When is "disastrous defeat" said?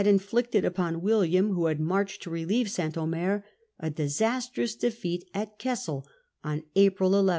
3.91-5.29